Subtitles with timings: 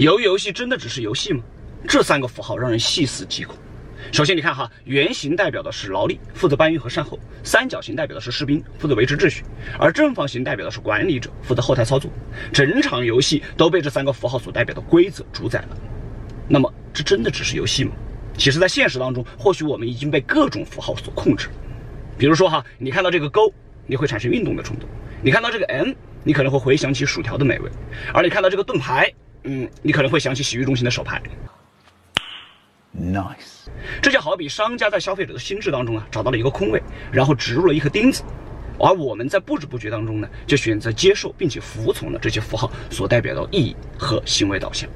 [0.00, 1.42] 鱿鱼游戏真的只是游戏吗？
[1.86, 3.54] 这三个符号让人细思极恐。
[4.10, 9.42] 首先，你看哈，圆形代表的是劳力，负责搬运和善后；三角形代表的是士兵，负责维持秩序；
[9.78, 12.10] 而正方形代表的是管理者，负责后台操作。
[12.50, 15.76] 整场游戏都被这三个符号所代表的规则主宰了。
[16.48, 17.92] 那么，这真的只是游戏吗？
[18.38, 21.50] 其实，在现实当中，或许我们已经被各种符号所控制。
[22.16, 23.52] 比如说哈，你看到这个勾，
[23.86, 24.88] 你会产生运动的冲动；
[25.22, 25.92] 你看到这个 M，
[26.24, 27.68] 你可能会回想起薯条的美味；
[28.14, 29.12] 而你看到这个盾牌。
[29.44, 31.20] 嗯，你可能会想起洗浴中心的手牌。
[32.92, 33.68] Nice，
[34.02, 38.24] 这就好比商家在消费者的心智当中啊找到了一个空位，然后植入了一颗钉子，
[38.78, 44.90] 而我们在不知不觉当中呢就选择接受并且服从了这些符号所代表的意义和行为导向。